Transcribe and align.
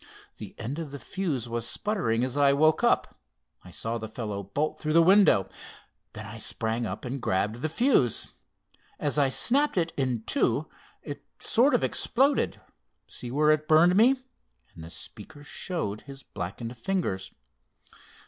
The 0.39 0.55
end 0.57 0.79
of 0.79 0.89
the 0.89 0.97
fuse 0.97 1.47
was 1.47 1.67
spluttering 1.69 2.23
as 2.23 2.35
I 2.35 2.53
woke 2.53 2.83
up. 2.83 3.19
I 3.63 3.69
saw 3.69 3.99
the 3.99 4.07
fellow 4.07 4.41
bolt 4.41 4.79
through 4.79 4.93
the 4.93 5.03
window. 5.03 5.47
Then 6.13 6.25
I 6.25 6.39
sprang 6.39 6.87
up 6.87 7.05
and 7.05 7.21
grabbed 7.21 7.57
the 7.57 7.69
fuse. 7.69 8.29
As 8.99 9.19
I 9.19 9.29
snapped 9.29 9.77
it 9.77 9.93
in 9.95 10.23
two, 10.23 10.67
it 11.03 11.23
sort 11.37 11.75
of 11.75 11.83
exploded. 11.83 12.59
See 13.07 13.29
where 13.29 13.51
it 13.51 13.67
burned 13.67 13.95
me?" 13.95 14.15
and 14.73 14.83
the 14.83 14.89
speaker 14.89 15.43
showed 15.43 16.01
his 16.01 16.23
blackened 16.23 16.75
fingers. 16.75 17.31